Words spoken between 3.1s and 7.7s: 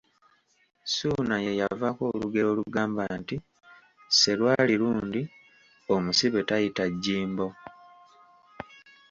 nti, ‘Serwali lundi omusibe tayaita jjimbo.`